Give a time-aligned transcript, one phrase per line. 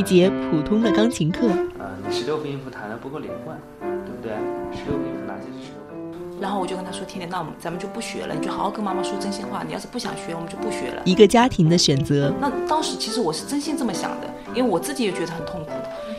[0.00, 1.48] 节普通的钢琴课。
[1.78, 4.32] 呃，你十六分音符弹的不够连贯，对不对？
[4.78, 6.40] 十六分音符哪些是十六分？
[6.40, 9.62] 然后我就跟他说：“天天，那我们咱们就不学了，你就好好跟妈妈说真心话。
[9.62, 12.32] 你要是不想学，我们就不学了。”一个家庭的选择。
[12.40, 15.70] 那当时其实我是真心这么想的，因为我自己也觉得很痛苦，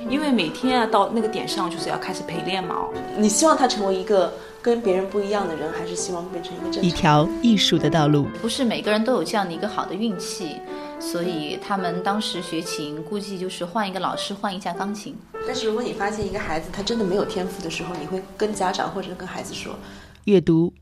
[0.10, 2.76] 因为每天啊到那个点上就是要开始陪练嘛。
[3.18, 8.28] 你希望他成为一个跟别人不一样的人，还是希望变成一个正一条艺术的道路？
[8.42, 10.56] 不是每个人都有这样的一个好的运气。
[11.00, 15.16] 所以他们当时学琴，估计就是换一个老师，换一架钢琴。
[15.46, 19.76] 但是如果你发现一个孩子他真的没有天赋的时候，你会跟家长或者跟孩子说，
[20.24, 20.74] 阅读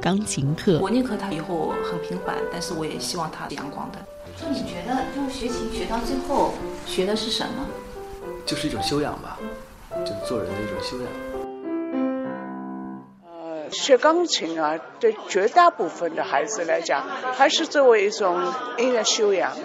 [0.00, 0.78] 钢琴课。
[0.80, 3.98] 我宁可他以后很平凡，但是我也希望他阳光的。
[4.36, 6.52] 就你觉得，就是学琴学到最后，
[6.86, 7.66] 学的是什么？
[8.44, 9.38] 就是一种修养吧，
[10.04, 11.31] 就做人的一种修养。
[13.72, 18.40] 学钢琴啊，对绝大部分的孩子来讲，还是作为一种
[18.78, 19.56] 音乐修养，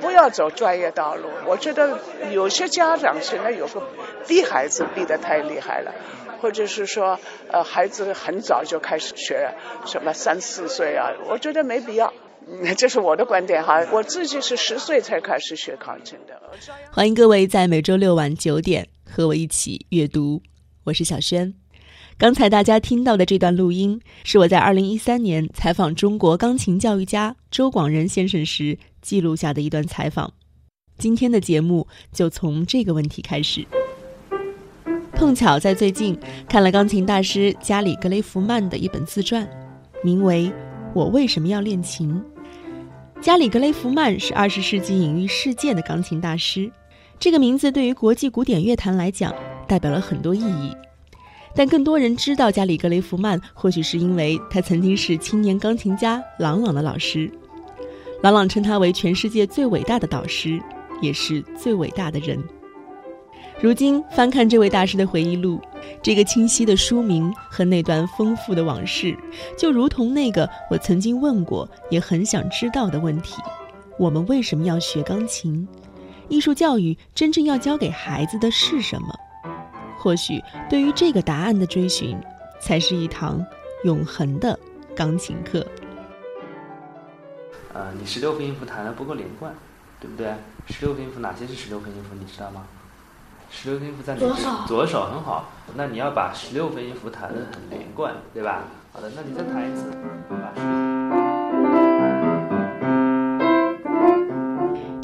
[0.00, 1.28] 不要走专业道路。
[1.46, 1.98] 我觉得
[2.32, 3.82] 有些家长现在有个
[4.26, 5.94] 逼孩子逼得太厉害了，
[6.40, 9.54] 或者是说，呃，孩子很早就开始学
[9.86, 12.12] 什么三四岁啊，我觉得没必要。
[12.76, 16.40] 这是我的观点哈，我自己是十岁才开始学钢琴的。
[16.92, 20.40] 欢迎各位在每周六晚九点和我一起阅读，
[20.84, 21.65] 我是小轩。
[22.18, 30.32] 刚才大家听到的这段录音，是我在二零一三年采访中国钢琴教育家周广仁先生时记录下的一段采访。
[30.96, 33.66] 今天的节目就从这个问题开始。
[35.12, 36.18] 碰巧在最近
[36.48, 39.46] 看了钢琴大师加里·格雷弗曼的一本自传，
[40.02, 40.46] 名为
[40.94, 42.10] 《我为什么要练琴》。
[43.20, 46.72] 加里·格雷弗曼是二十世纪隐喻世界的钢琴大师，
[47.18, 49.34] 这个名字对于国际古典乐坛来讲，
[49.68, 50.74] 代表了很多意义。
[51.56, 57.30] 但更多人知道加里·格雷弗曼，或许是因为他曾经是青年钢琴家朗朗的老师。
[58.22, 60.60] 朗朗称他为全世界最伟大的导师，
[61.00, 62.38] 也是最伟大的人。
[63.58, 65.58] 如今翻看这位大师的回忆录，
[66.02, 69.16] 这个清晰的书名和那段丰富的往事，
[69.56, 73.40] 就如同那个我曾经问过也很想知道的问题：
[73.98, 75.66] 我们为什么要学钢琴？
[76.28, 79.08] 艺术教育真正要教给孩子的是什么？
[79.98, 82.18] 或许，对于这个答案的追寻，
[82.60, 83.44] 才是一堂
[83.84, 84.58] 永恒的
[84.94, 85.66] 钢琴课。
[87.72, 89.52] 呃，你十六分音符弹的不够连贯，
[90.00, 90.32] 对不对？
[90.68, 92.14] 十六分音符哪些是十六分音符？
[92.18, 92.64] 你知道吗？
[93.50, 94.20] 十六分音符在哪？
[94.20, 94.50] 左手。
[94.66, 95.50] 左手很好。
[95.74, 98.64] 那你要把十六分音符弹的很连贯，对吧？
[98.92, 99.92] 好的，那你再弹一次。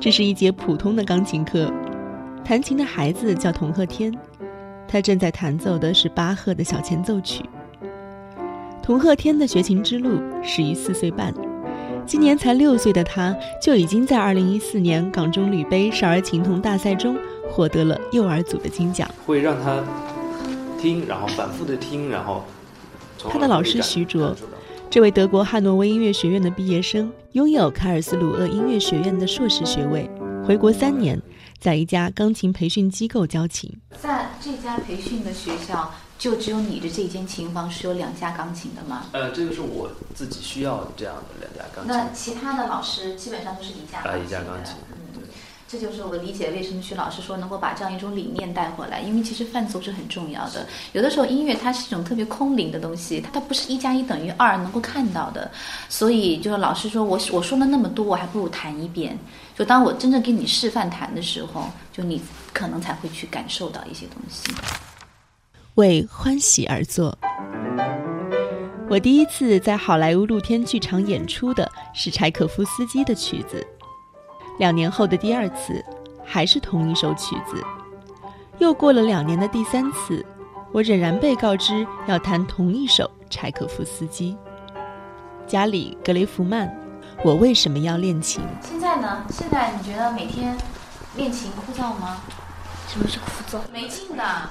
[0.00, 1.70] 这是一节普通的钢琴课，
[2.44, 4.12] 弹琴的孩子叫童鹤天。
[4.92, 7.42] 他正在弹奏的是巴赫的小前奏曲。
[8.82, 11.32] 童鹤天的学琴之路始于四岁半，
[12.04, 17.16] 今年才六岁的他，就已经在2014年港中旅杯少儿琴童大赛中
[17.50, 19.08] 获得了幼儿组的金奖。
[19.24, 19.82] 会让他
[20.78, 22.44] 听，然后反复的听，然后
[23.30, 24.36] 他的老师徐卓，
[24.90, 30.10] 这位德国汉诺威音乐学院的毕业生，拥有卡尔斯鲁厄音乐学院的硕士学位，
[30.44, 31.20] 回国三年。
[31.60, 33.70] 在一家钢琴培训机构教琴，
[34.00, 35.88] 在这家培训的学校，
[36.18, 39.06] 就只有你的这间琴房是有两架钢琴的吗？
[39.12, 41.94] 呃，这个是我自己需要这样的两架钢琴。
[41.94, 44.74] 那其他的老师基本上都是一架啊，一架钢琴。
[45.68, 50.66] 这就是我理解为什么徐老师说能够把这样一种理念带回来，因为其实伴奏是很重要的。
[50.92, 55.50] 有的时候音乐它是一种特别空灵的东西，它它不是一加一等于二能够看到的。
[55.88, 59.16] 所以就是老师说我我说了那么多，我还不如弹一遍。
[59.54, 62.20] 就当我真正给你示范弹的时候，就你
[62.52, 64.52] 可能才会去感受到一些东西。
[65.74, 67.16] 为欢喜而作。
[68.90, 73.66] 我第一次在好莱坞露天剧场演出的是柴可夫斯基的曲子。
[74.58, 75.82] 两年后的第二次，
[76.24, 77.62] 还是同一首曲子。
[78.58, 80.24] 又过了两年的第三次，
[80.72, 84.36] 我仍然被告知要弹同一首柴可夫斯基。
[85.46, 86.68] 加里·格雷弗曼，
[87.24, 88.42] 我为什么要练琴？
[88.62, 89.24] 现在呢？
[89.30, 90.56] 现在你觉得每天
[91.14, 92.20] 练琴枯燥吗？
[92.88, 93.60] 什么是枯燥？
[93.70, 94.50] 没劲的。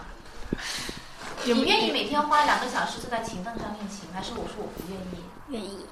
[1.43, 5.23] 你愿意每天花两个小时坐在琴凳上练琴，还是我说我不愿意？
[5.49, 5.85] 愿意。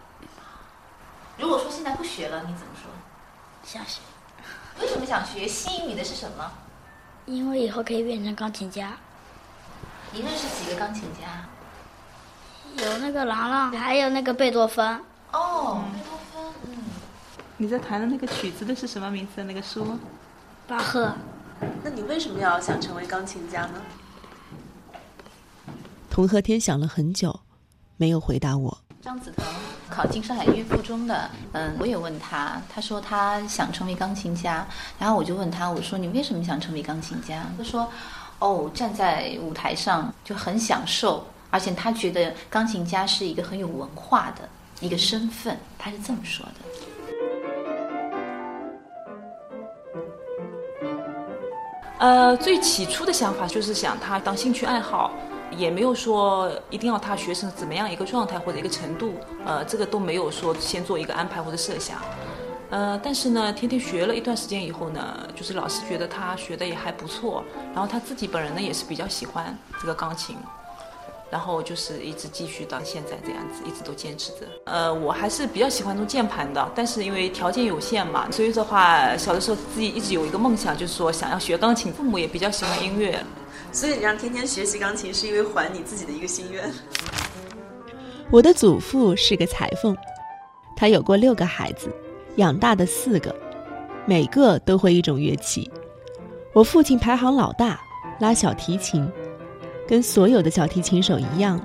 [1.38, 2.92] 如果说现在不学了，你怎么说？
[3.64, 4.00] 想学，
[4.80, 5.48] 为什么想学？
[5.48, 6.52] 吸引你的是什么？
[7.26, 8.94] 因为以后可以变成钢琴家。
[10.12, 11.46] 你认识几个钢琴家？
[12.84, 15.00] 有那个郎朗，还有那个贝多芬。
[15.32, 16.09] 哦，贝多芬，嗯。
[17.62, 19.86] 你在弹的那个曲子的是什么名字那个书？
[20.66, 21.14] 巴赫。
[21.84, 23.82] 那你为什么要想成为钢琴家呢？
[26.10, 27.38] 童鹤天想了很久，
[27.98, 28.78] 没有回答我。
[29.02, 29.46] 张子腾
[29.90, 34.66] 考进上海音乐附中的，嗯，我也问他，他说他想成为钢琴家，
[34.98, 37.46] 然后我就问他，我说你为什么想成为钢琴家？
[37.58, 37.92] 他说，
[38.40, 44.48] 哦，站在舞台上就很享受，而且他觉得钢琴家是一个很有文化的
[44.80, 46.54] 一个身份，他是这么说的。
[52.00, 55.12] 呃，最起初的想法就是想他当兴趣爱好。
[55.58, 61.98] 也没有说一定要他学成怎么样一个状态或者一个程度，呃，这个都没有说先做一个安排或者设想，
[62.70, 67.44] 呃，但是呢，天天学了一段时间以后呢，就是老师觉得他学的也还不错，
[67.74, 70.38] 然后他自己本人呢也是比较喜欢这个钢琴，
[71.32, 74.38] 然后就是一直继续到现在这样子，一直都坚持着。
[74.66, 83.24] 呃，我还是比较喜欢弄键盘的，但是因为条件有限嘛，所以的话，小的时候自己一直有一个梦想，就是说想要学钢琴，父母也比较喜欢音乐。
[83.72, 86.72] 所以你让天天学习钢琴，是因为还你自己的一个心愿。
[88.32, 89.96] 我的祖父是个裁缝，
[90.76, 91.94] 他有过六个孩子，
[92.38, 93.36] 养大的四个，
[94.06, 95.70] 每个都会一种乐器。
[96.54, 97.80] 我父亲排行老大，
[98.20, 99.08] 拉小提琴，
[99.90, 101.60] 跟所有的小提琴手一样，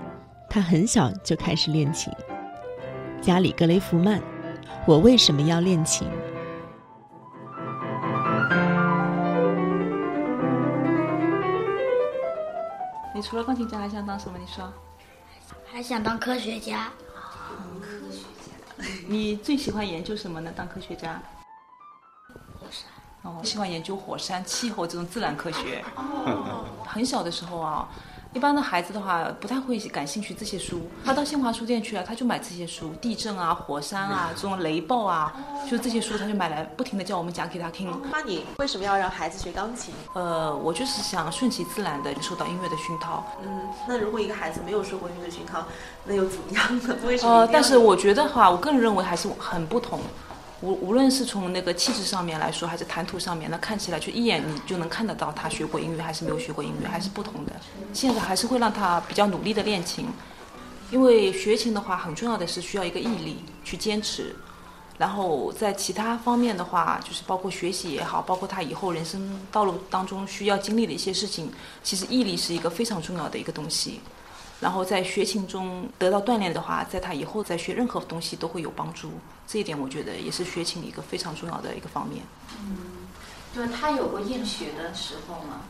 [0.48, 2.10] 他很小就开始练琴。
[3.20, 4.18] 加里·格雷夫曼，
[4.86, 6.08] 我为什么要练琴？
[13.14, 14.38] 你除了钢琴家还想当什么？
[14.38, 14.72] 你说，
[15.70, 16.90] 还想当科学家。
[17.78, 18.88] 科学家。
[19.06, 20.50] 你最喜欢研究什么呢？
[20.56, 21.20] 当科学家？
[22.58, 22.88] 火山。
[23.20, 25.84] 哦，喜欢研究火山、气候这种自然科学。
[25.94, 26.64] 哦。
[26.86, 27.86] 很小的时候啊。
[28.34, 30.82] 一般的孩子的话，不太会感兴趣这些书。
[31.04, 35.32] 他到新华书店去了，他就买这些书，地震啊、火山啊、这种雷暴啊，
[35.70, 37.96] 就这些书，他就买来，不停的叫我们讲给他听。
[38.10, 39.94] 那，你为什么要让孩子学钢琴？
[40.14, 43.24] 呃，我就是想顺其自然的受到音乐的熏陶。
[43.40, 45.64] 嗯，那如果一个孩子没有受过音乐熏陶，
[46.04, 46.96] 那又怎么样呢？
[47.06, 47.32] 为什么？
[47.32, 50.00] 呃，但是我觉得哈，我个人认为还是很不同。
[50.64, 57.52] 无无论是从那个气质上面来说，还是谈吐上面，那看起来就一眼你就能看得到他学过英语还是没有学过英语，还是不同的。
[57.92, 60.06] 现在还是会让他比较努力的练琴，
[60.90, 64.34] 因为学琴的话，很重要的是需要一个毅力去坚持。
[64.96, 71.52] 然后在其他方面的话，就是包括学习也好，包括他以后人生道路当中需要经历的一些事情，
[71.82, 74.00] 其实毅力是一个非常重要的一个东西。
[74.60, 79.10] 然后在学琴中得到锻炼的话，在他以后再学任何东西都会有帮助。
[79.46, 82.22] 这一点我觉得也是学琴一个非常重要的一个方面。
[82.60, 82.76] 嗯，
[83.54, 85.60] 对他有过厌学的时候吗？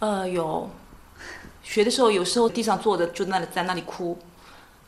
[0.00, 0.68] 呃，有。
[1.62, 4.16] 学的时候，有时候地上坐着就那里在那里哭。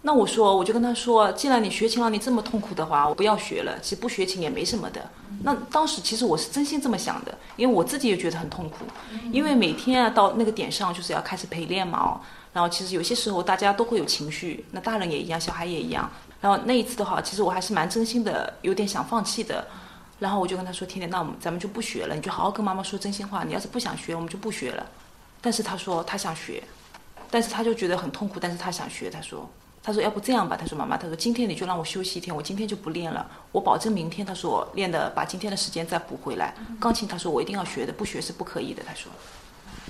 [0.02, 3.81] 那我说，我就跟他说，既然你学琴让你这么痛苦的话，我不要学了。
[3.81, 5.11] 其实不学琴也没什么的。
[5.43, 8.85] 那当时其实我是真心这么想的，因为我自己也觉得很痛苦，
[9.32, 12.20] 因为每天啊到那个点上就是要开始陪练嘛。
[12.58, 16.10] 然后其实有些时候大家都会有情绪，那大人也一样，小孩也一样。
[16.40, 19.64] 然后那一次的话，其实我还是蛮真心的，有点想放弃的。
[20.19, 23.44] 然后我就跟他说：“天天，那我们咱们就不学了，你就好好跟妈妈说真心话。
[23.44, 24.85] 你要是不想学，我们就不学了。”
[25.40, 26.61] 但是他说他想学，
[27.30, 29.09] 但是他就觉得很痛苦，但是他想学。
[29.09, 29.49] 他说
[29.80, 30.56] ：“他说要不这样吧？
[30.61, 33.25] 他说妈妈，他说今天你就让我休息一天，我今天就不练了。
[33.52, 36.52] 我保证明天他说练的把今天的时间再补回来。
[36.80, 39.12] 钢琴他说我一定要学的，不学是不可以的。”他说。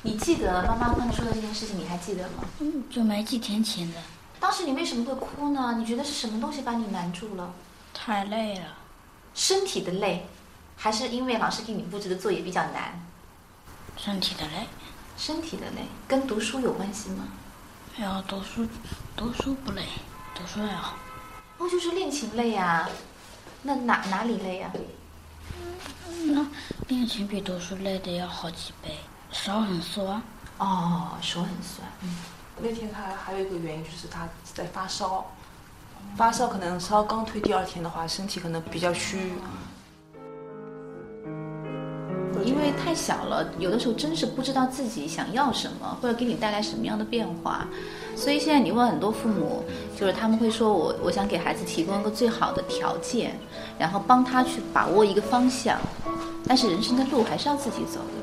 [0.02, 2.44] 你记得妈妈跟你说的这件事情，你还记得吗？
[2.60, 3.98] 嗯，就没几天前的。
[4.40, 5.76] 当时你为什么会哭呢？
[5.78, 7.52] 你觉得是什么东西把你难住了？
[7.92, 8.66] 太累了。
[9.34, 10.26] 身体的累，
[10.76, 13.00] 还是因为老师给你布置的作业比较难？
[13.96, 14.66] 身体的累。
[15.16, 17.26] 身体的累跟读书有关系吗？
[17.98, 18.64] 哎呀，读书
[19.16, 19.82] 读书不累，
[20.32, 20.96] 读书还好。
[21.58, 22.88] 哦，就是练琴累呀。
[23.62, 24.70] 那哪哪里累呀？
[26.26, 26.46] 那
[26.86, 28.96] 练琴比读书累的要好几倍。
[29.30, 30.22] 手很酸，
[30.58, 31.86] 哦，手很酸。
[32.02, 32.16] 嗯，
[32.60, 35.26] 那天他还有一个原因就是他在发烧，
[36.16, 39.32] 发烧可能烧刚退第二天的话，身体可能比较虚。
[42.44, 47.66] 因为太小了，有的时候真是不知道自己想要什么，或者给你带来什么样的变化。
[48.16, 49.64] 所以现在你问很多父母，
[49.96, 53.38] 就是他们会说我我想给孩子提供一个最好的条件，
[53.78, 55.78] 然后帮他去把握一个方向，
[56.46, 58.17] 但是人生的路还是要自己走的。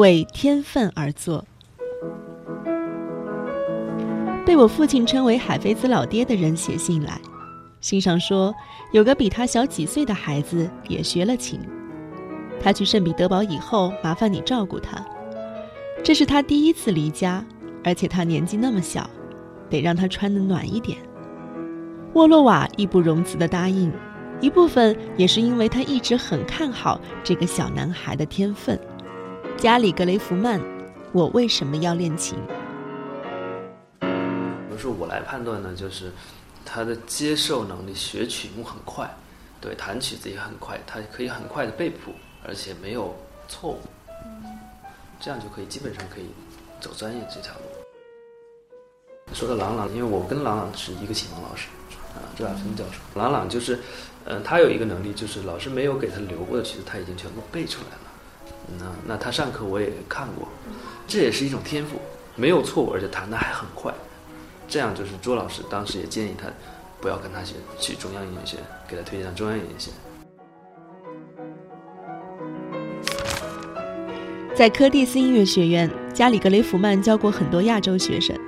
[0.00, 1.44] 为天分而做。
[4.46, 7.20] 被我父亲称为“海菲兹老爹”的人写信来，
[7.82, 8.54] 信上说
[8.92, 11.60] 有个比他小几岁的孩子也学了琴。
[12.58, 15.04] 他去圣彼得堡以后，麻烦你照顾他。
[16.02, 17.44] 这是他第一次离家，
[17.84, 19.08] 而且他年纪那么小，
[19.68, 20.96] 得让他穿得暖一点。
[22.14, 23.92] 沃洛瓦义不容辞地答应，
[24.40, 28.80] 一部分也是因为他一直很看好这个小男孩的天分。
[29.56, 30.60] 加里格雷弗曼，
[31.12, 32.38] 我为什么要练琴？
[34.00, 34.06] 比
[34.70, 36.10] 如说我来判断呢，就是
[36.64, 39.08] 他的接受能力，学曲目很快，
[39.60, 42.12] 对，弹曲子也很快，他可以很快的背谱，
[42.46, 43.14] 而且没有
[43.48, 43.80] 错误，
[45.20, 46.30] 这样就可以基本上可以
[46.80, 47.60] 走专业这条路。
[49.34, 51.68] 说到朗朗，因为我跟朗朗是一个启蒙老师。
[52.10, 53.78] 啊，周亚芬教授，朗朗就是，
[54.24, 58.09] 嗯，他有一个能力，就是老师没有给他留过的曲子，他已经全部背出来了。
[58.78, 60.48] 那那他上课我也看过，
[61.06, 62.00] 这也是一种天赋，
[62.36, 63.92] 没有错误，而且弹的还很快。
[64.68, 66.46] 这样就是朱老师当时也建议他，
[67.00, 69.98] 不要跟他学去中央音乐学院，给他推荐到中央音乐学院。
[74.54, 78.38] 在柯蒂斯音乐学院，加里格雷弗曼教过很多亚洲学生。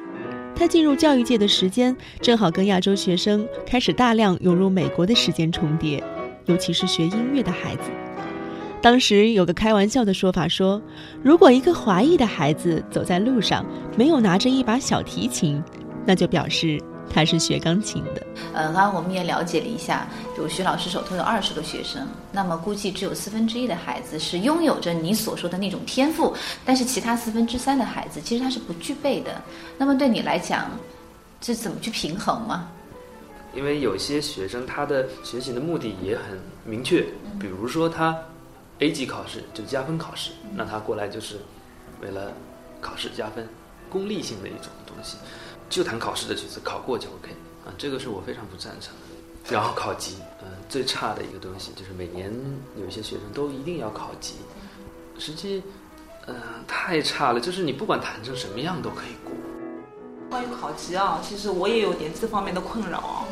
[0.54, 6.04] 他进入教育界的时间正好跟亚洲学生开始大量涌入美国的时间重叠，
[6.44, 7.90] 尤其是学音乐的孩子。
[8.82, 10.82] 当时有个开玩笑的说法说，
[11.22, 13.64] 如果一个华裔的孩子走在路上
[13.96, 15.62] 没有拿着一把小提琴，
[16.04, 16.82] 那就表示。
[17.14, 18.26] 他是学钢琴的。
[18.54, 26.34] 呃，刚刚我们也了解了一下，就徐老师手头有二十个学生，那么估计只有四分之一的孩子是拥有着你所说的那种天赋，
[26.64, 29.42] 但是其他四分之三的孩子其实他是不具备的。
[29.76, 30.70] 那么对你来讲，
[31.38, 32.70] 这怎么去平衡吗？
[33.54, 37.04] 因为有些学生他的学习的目的也很明确，
[37.38, 38.16] 比如说他
[38.82, 41.36] A 级考试就加分考试，那他过来就是
[42.00, 42.32] 为了
[42.80, 43.48] 考试加分，
[43.88, 45.16] 功利性的一种东西。
[45.70, 47.30] 就谈考试的曲子，考过就 OK
[47.64, 49.54] 啊，这个是我非常不赞成的。
[49.54, 52.32] 然后考级，嗯，最差的一个东西就是每年
[52.76, 54.34] 有一些学生都一定要考级，
[55.16, 55.62] 实际，
[56.26, 56.34] 嗯，
[56.66, 57.38] 太差了。
[57.38, 59.32] 就是你不管弹成什么样都可以过。
[60.28, 63.26] 关于考级啊，其实我也有点这方面的困扰，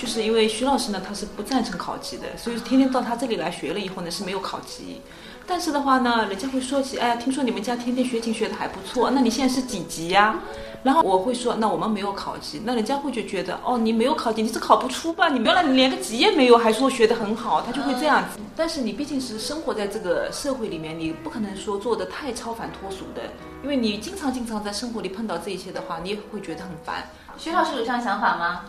[0.00, 5.02] 就是因为徐老师呢，他是不赞成考级的，所以天天到他这里来学了以后呢，是没有考级。
[5.46, 10.40] 但是的话呢，人家会说起，哎呀，听说你们家天天学琴学的还不错，那你现在是几级呀？
[10.82, 15.28] 然后我会说，那我们没有考级，那人家会就觉得，哦，你没有考级，你是考不出吧？
[15.28, 18.40] 你原来你连个级也没有，还说学得很好，他就会这样子。
[18.56, 23.22] 但是你毕竟是生活在这个社会里面，你不可能说做的太超凡脱俗的，
[23.62, 27.04] 因为你经常经常在生活里碰到这一些的话，你也会觉得很烦。
[27.36, 28.62] 徐老师有这样想法吗？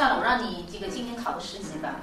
[0.00, 1.96] 算了，我让你这个今年考个十级吧。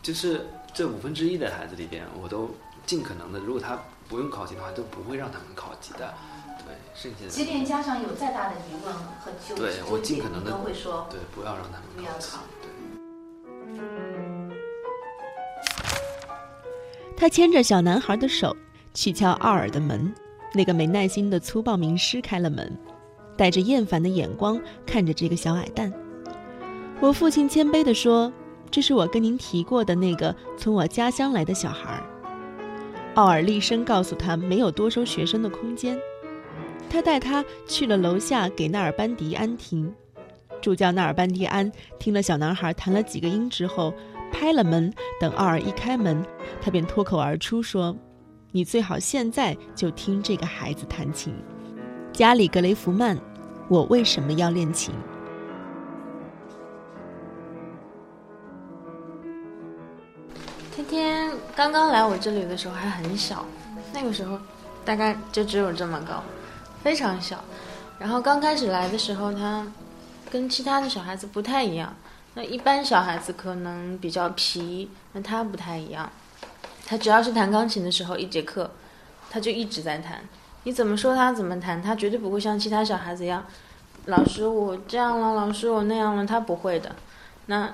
[0.00, 2.54] 就是这五分之一的孩子里边，我都
[2.86, 3.76] 尽可能的，如果他
[4.08, 6.14] 不用考级的话，都不会让他们考级的。
[7.28, 12.38] 即便家长有再大的疑问和纠对我尽可能的都会说，对，不要让他们不要考。
[17.16, 18.56] 他牵着小男孩的手
[18.94, 20.14] 去敲奥尔的门，
[20.52, 22.78] 那个没耐心的粗暴名师开了门，
[23.36, 25.92] 带着厌烦的眼光看着这个小矮蛋。
[27.04, 28.32] 我父亲谦卑地说
[28.72, 32.02] ：“这是我跟您提过的那个从我家乡来的小孩。”
[33.12, 35.98] 奥尔厉声告诉他，没有多收学生的空间。
[36.88, 39.94] 他带他去了楼下给纳尔班迪安听，
[40.62, 43.92] 助教纳尔班迪安听了小男孩弹了几个音之后，
[44.32, 44.90] 拍了门。
[45.20, 46.24] 等奥尔一开门，
[46.58, 47.94] 他便脱口而出说
[48.50, 51.34] ：“你最好现在就听这个孩子弹琴。”
[52.14, 53.18] 加里格雷弗曼，
[53.68, 54.94] 我为什么要练琴？
[61.56, 63.44] 刚刚来我这里的时候还很小，
[63.92, 64.38] 那个时候
[64.84, 66.22] 大概就只有这么高。
[66.82, 67.42] 非常小，
[67.98, 69.66] 然后刚开始来的时候，他
[70.30, 71.94] 跟其他的小孩子不太一样。
[72.34, 76.10] 那一般小孩子可能比较皮，那他不太一样。
[76.84, 78.68] 他只要是弹钢琴的时候，一节课
[79.30, 80.20] 他就一直在弹。
[80.64, 83.44] 你怎么说他怎么弹，他绝对不会像其他小孩子一样，
[84.06, 86.94] 老师我这样了，老师我那样了，他不会的。
[87.46, 87.72] 那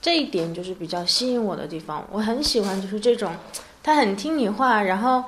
[0.00, 2.06] 这一点就是比较吸引我的地方。
[2.10, 3.34] 我很喜欢就是这种，
[3.82, 5.24] 他很听你话，然后。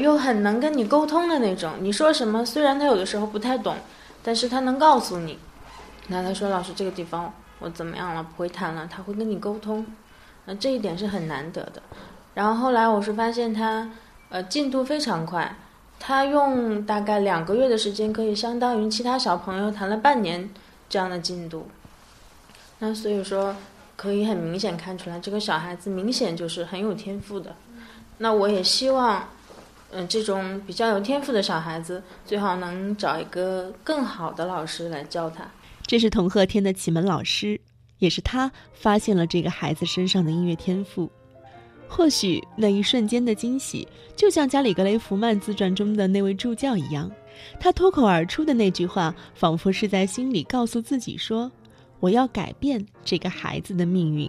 [0.00, 3.76] 又很能跟你沟通的那种，你说什么，虽然他有的时候不太懂，
[4.22, 5.38] 但是他能告诉你。
[6.06, 9.84] 那他说老师这个地方我怎么样了，不会弹了，他会跟你沟通，
[10.46, 11.82] 那这一点是很难得的。
[12.32, 13.86] 然后后来我是发现他，
[14.30, 15.54] 呃，进度非常快，
[16.00, 20.48] 他用大概两个月的时间，可以相当于其他小朋友弹了半年
[20.88, 21.68] 这样的进度。
[22.78, 23.54] 那所以说，
[24.02, 27.54] 可以很明显看出来，这个小孩子明显就是很有天赋的。
[28.18, 29.22] 那我也希望。
[29.94, 35.46] 嗯，这种比较有天赋的小孩子，最好能找一个更好的老师来教他。
[35.86, 37.60] 这是童鹤天的启蒙老师，
[37.98, 41.12] 也是他发现了这个孩子身上的音乐天赋。
[41.86, 47.10] 或许那一瞬间的惊喜，就像加里·格雷弗曼自传中的那位助教一样，
[47.60, 51.52] 他脱口而出的那句话，仿佛是在心里告诉自己说
[52.02, 54.28] ：“我要改变这个孩子的命运。”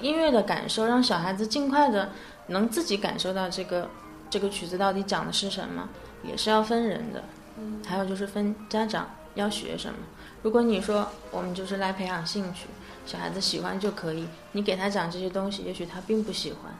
[0.00, 2.12] 音乐的感受，让小孩子尽快的
[2.46, 3.90] 能自己感受到这个
[4.30, 5.88] 这个曲子到底讲的是什么，
[6.22, 7.24] 也是要分人的。
[7.58, 9.98] 嗯，还有就是分家长要学什么。
[10.40, 12.66] 如果你说我们就是来培养兴趣。
[13.04, 16.72] 小孩子喜欢就可以，你给他讲这些东西，也许他并不喜欢，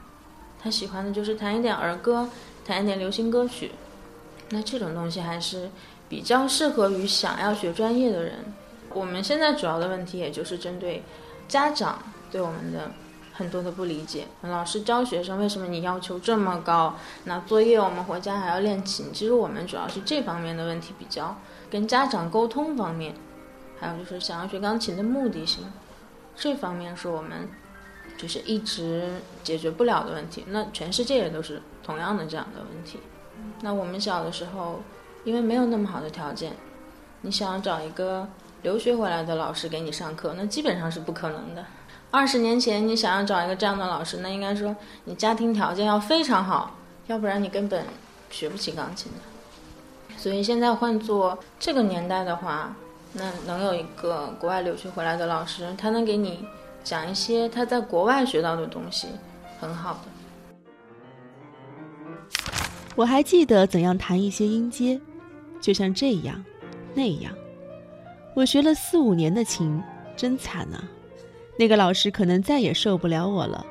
[0.62, 2.28] 他喜欢的就是弹一点儿歌，
[2.64, 3.72] 弹一点流行歌曲，
[4.50, 5.68] 那这种东西还是
[6.08, 8.34] 比较适合于想要学专业的人。
[8.94, 11.02] 我们现在主要的问题，也就是针对
[11.48, 12.90] 家长对我们的
[13.32, 14.26] 很多的不理解。
[14.42, 16.94] 老师教学生为什么你要求这么高？
[17.24, 19.12] 那作业我们回家还要练琴。
[19.12, 21.36] 其实我们主要是这方面的问题比较，
[21.70, 23.14] 跟家长沟通方面，
[23.78, 25.64] 还有就是想要学钢琴的目的性。
[26.34, 27.48] 这方面是我们
[28.16, 29.10] 就是一直
[29.42, 30.44] 解决不了的问题。
[30.48, 32.98] 那全世界也都是同样的这样的问题。
[33.60, 34.80] 那我们小的时候，
[35.24, 36.52] 因为没有那么好的条件，
[37.20, 38.26] 你想要找一个
[38.62, 41.64] 留学回来的老师给你上课，那基本上是不可能的。
[42.10, 46.76] 二十年前，你想要找一个这样的老师，那应该说你家庭条件要非常好，
[47.06, 47.84] 要不然你根本
[48.30, 49.18] 学不起钢琴的。
[50.16, 52.74] 所以现在换做这个年代的话。
[53.14, 56.46] 那能有一个国外留学回来的老师，他能给你
[56.82, 59.06] 讲一些他在国外学到的东西，
[59.60, 60.64] 很好的。
[62.96, 64.98] 我还记得怎样弹一些音阶，
[65.60, 66.42] 就像这样，
[66.94, 67.30] 那样。
[68.34, 69.82] 我学了四五年的琴，
[70.16, 70.82] 真惨啊！
[71.58, 73.64] 那个老师可能再也受不了我了。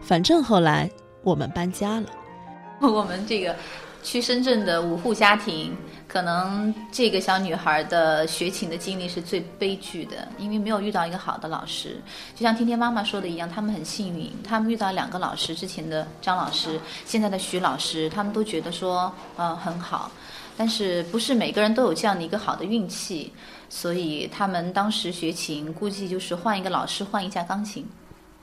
[0.00, 0.90] 反正后来
[1.22, 2.08] 我们搬家了。
[2.80, 3.54] 我们这个
[4.02, 5.76] 去深圳的五户家庭。
[6.08, 12.00] 可能这个小女孩的学琴的经历是最悲剧的，因为没有遇到一个好的老师。
[12.34, 20.10] 就像天天妈妈说的一样，他们很幸运，他们遇到两个老师，之前的张老师，现在的徐老师，他们都觉得说，嗯，很好。
[20.56, 23.30] 但是不是每个人都有这样的一个好的运气，
[23.68, 27.86] 所以他们当时学琴，估计就是换一个老师，换一架钢琴，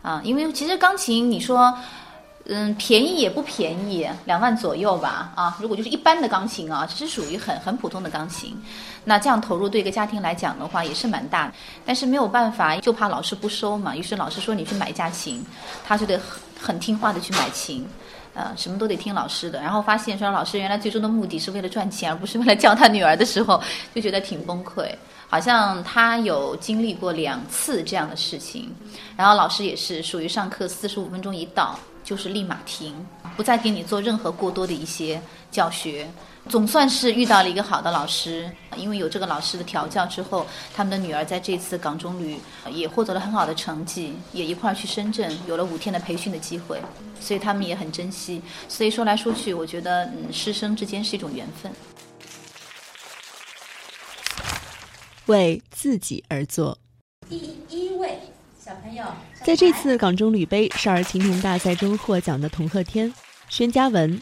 [0.02, 1.78] 啊，因为其实钢琴，你说。
[2.48, 5.32] 嗯，便宜也不便宜，两万左右吧。
[5.34, 8.56] 啊，如果就是一般的钢琴啊，只是属于很很普通的钢琴。
[9.04, 11.52] 那这样投入对一个家庭来讲的话，也是蛮大。
[11.84, 13.96] 但是没有办法，就怕老师不收嘛。
[13.96, 15.44] 于是老师说你去买一架琴，
[15.84, 17.84] 他就得很很听话的去买琴，
[18.36, 19.60] 呃，什么都得听老师的。
[19.60, 23.60] 然后发现说老师原来最终的目的是为了赚钱，而不是为了教他女儿的时候，
[23.96, 24.88] 就觉得挺崩溃。
[25.28, 28.72] 好像他有经历过两次这样的事情。
[29.18, 31.80] 然后老师也是属于上课四十五分钟一到。
[32.06, 32.94] 就是立马停，
[33.36, 35.20] 不再给你做任何过多的一些
[35.50, 36.08] 教学。
[36.48, 42.40] 总算是遇到了一个好的老师，因为有这个老师的调教之后，他们的女儿在这次港中旅
[42.72, 46.80] 也获得了很好的成绩，也一块儿去深圳有了五天的培训的机会，
[47.20, 48.42] 所以他们也很珍惜。
[48.68, 51.72] 所以说来说去，我觉得嗯，师生之间是一种缘分。
[55.26, 56.78] 为自己而做。
[57.28, 58.20] 第一位。
[58.64, 59.06] 小朋友，
[59.44, 63.14] 在这次港中旅杯少儿琴童大赛中获奖的童鹤天、
[63.48, 64.20] 宣嘉文、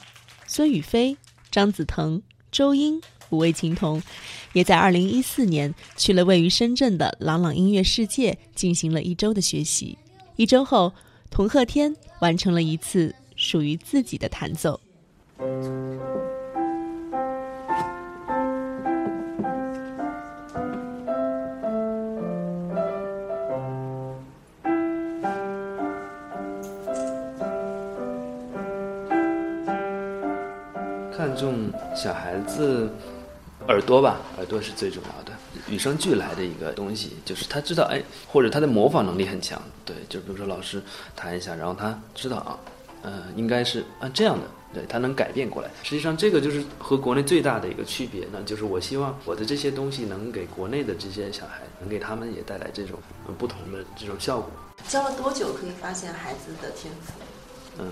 [0.48, 1.16] 孙雨霏、
[1.54, 2.20] 张子腾、
[2.52, 4.02] 周英五位琴童，
[4.54, 9.96] 也在2014年去了位于深圳的朗朗音乐世界进行了一周的学习。
[10.36, 10.92] 一周后，
[11.30, 14.82] 童鹤天完成了一次属于自己的弹奏。
[31.36, 32.90] 重小孩子
[33.68, 35.32] 耳朵吧，耳朵是最重要的，
[35.70, 40.82] 与生俱来的一个东西，就是他知道，哎，或者他的模仿能力很强，对，就比如说老师
[41.16, 42.60] 弹一下，然后他知道啊，
[43.04, 45.70] 呃，应该是啊这样的，对他能改变过来。
[45.82, 53.00] 实际上，这个就是和国内最大的一个区别，那就是我希望我的这些东西能给国内的这些小孩，能给他们也带来这种
[53.38, 54.50] 不同的这种效果。
[54.90, 57.14] 教了多久可以发现孩子的天赋？
[57.80, 57.92] 嗯。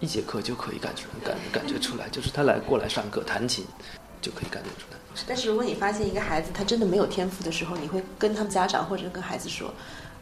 [0.00, 3.64] 一节课就可以感觉感感觉出来，就是他来过来上课弹琴，
[4.20, 4.98] 就可以感觉出来。
[5.26, 9.72] 但是如果你发现一个孩子他真的没有天赋的时候，你会跟他们家长或者跟孩子说，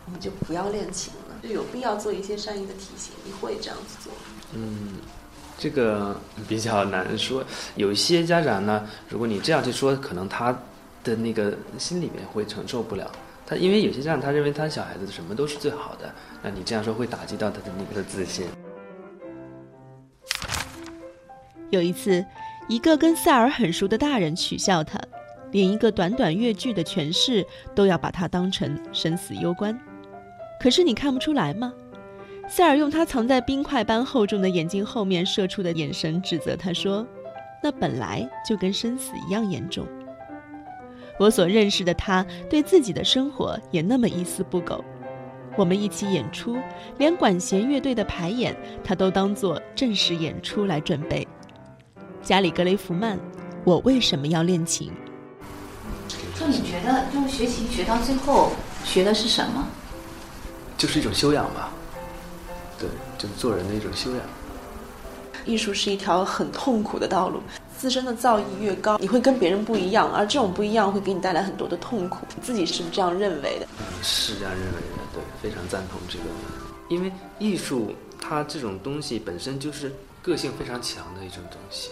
[0.04, 3.12] 我们就不要练琴了，就有必要做一些善意的提醒。
[3.24, 4.12] 你会这样子做？
[4.52, 4.98] 嗯，
[5.58, 7.42] 这个比较难说。
[7.74, 10.56] 有一些家长呢，如果你这样去说，可能他
[11.02, 13.10] 的那个心里面会承受不了。
[13.46, 18.46] 他因为有些家长他认为他小孩子什么都是最好的，那你这样说会打击到他的那个自信。
[21.72, 22.22] 有一次，
[22.68, 25.00] 一个跟塞尔很熟的大人取笑他，
[25.52, 27.42] 连一个短短越剧的诠释
[27.74, 29.76] 都要把他当成生死攸关。
[30.60, 31.72] 可是你看不出来吗？
[32.46, 37.06] 塞尔用他藏在冰块般厚重的眼睛后面射出的眼神指责他说
[37.64, 39.86] ：“那本来就跟生死一样严重。”
[41.18, 44.84] 我所认识的他，对自己的生活也那么一丝不苟。
[45.56, 46.58] 我们一起演出，
[46.98, 48.54] 连管弦乐队的排演，
[48.84, 51.26] 他都当做正式演出来准备。
[52.22, 53.18] 加里·格雷弗曼，
[53.64, 54.92] 我为什么要练琴？
[56.38, 58.52] 就你觉得，就学琴学到最后，
[58.84, 59.66] 学的是什么？
[60.78, 61.70] 就是一种修养吧。
[62.78, 64.20] 对，就是做人的一种修养。
[65.44, 67.40] 艺术是一条很痛苦的道路，
[67.76, 72.24] 自身的造诣越高，你会跟别人不一样，而这种不一样会给你带来很多的痛苦。
[72.40, 73.66] 自己是不是这样认为的？
[73.80, 75.02] 嗯，是这样认为的。
[75.12, 76.24] 对，非常赞同这个。
[76.88, 81.90] 因为艺术它这种东西本身就是个性非常强的一种东西。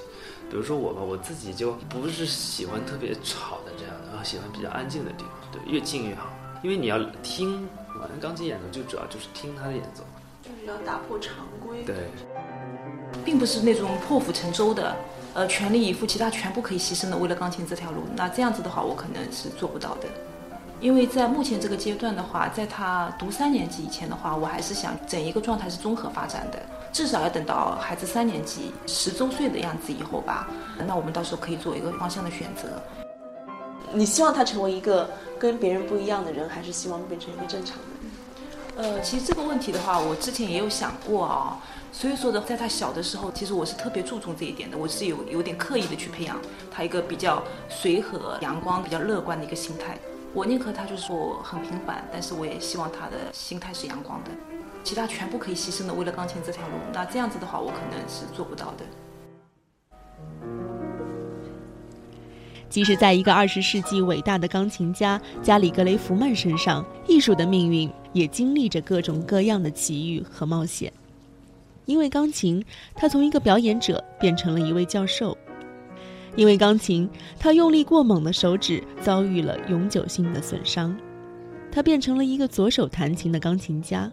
[0.50, 5.30] 比如说我吧，我自己就不是喜欢特别吵的这样的，然后喜欢比较安静的地方。
[5.52, 6.26] 对，越静越好，
[6.62, 7.68] 因为你要听
[8.00, 10.02] 完钢琴演奏，就主要就是听他的演奏。
[10.42, 11.84] 就是要打破常规。
[11.84, 11.94] 对。
[13.24, 14.96] 并不是那种破釜沉舟的，
[15.34, 18.02] 呃，全力以赴，其他全部可以牺牲的，为了钢琴这条路。
[18.16, 20.08] 那这样子的话，我可能是做不到的。
[20.81, 26.59] 因为在目前这个阶段的话，在他读三年级以前的话，我还是想整一个状态是综合发展的，
[26.90, 30.49] 至少要等到孩子三年级十周岁的样子以后吧。
[30.87, 32.69] 那我们到时候可以做一个方向的选择。
[33.93, 38.95] 你希望他成为一个跟别人不一样的人，还是希望变成一个正常的人？
[38.95, 41.59] 呃，其实这个问题的话，我之前也有想过啊。
[41.93, 44.79] 所以说的，在他小的时候，其实我是特别注重这一点的。
[44.79, 46.38] 我是有有点刻意的去培养
[46.71, 49.99] 他一个比较随和、阳光、比较乐观的一个心态。
[50.33, 54.31] 我宁可他就是说很平凡，但是我也希望他的心态是阳光的。
[54.85, 58.85] 其他全部可以牺牲的，为了钢琴这条路，那这样子的话，我可能是做不到的。
[62.69, 70.93] 即使在一个二十世纪伟大的钢琴家加里·格雷弗曼身上，艺术的命运也经历着各种各样的奇遇和冒险。
[71.87, 72.64] 因为钢琴，
[72.95, 75.37] 他从一个表演者变成了一位教授；
[76.37, 80.97] 因为钢琴，他用力过猛的手指遭遇了永久性的损伤，
[81.71, 84.11] 他变成了一个左手弹琴的钢琴家；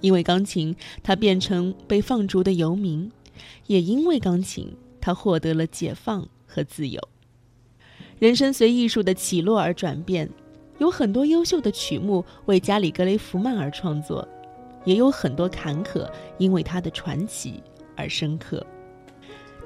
[0.00, 3.08] 因为钢琴，他变成被放逐的游民；
[3.66, 7.00] 也因为钢琴，他获得了解放和自由。
[8.18, 10.28] 人生随艺术的起落而转变，
[10.78, 14.26] 有很多优秀的曲目为加里·格雷弗曼而创作。
[14.84, 17.62] 也有很多坎坷，因为他的传奇
[17.96, 18.66] 而深刻，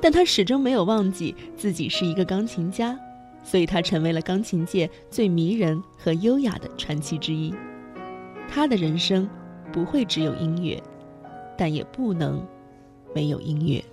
[0.01, 2.99] 但他始终没有忘记自己是一个钢琴家，
[3.43, 7.55] 所以他成为了钢琴界最迷人和优雅的传奇之一。
[8.49, 9.29] 他的人生
[9.73, 10.81] 不会只有音乐，
[11.57, 12.47] 但也不能
[13.15, 13.85] 没有音乐。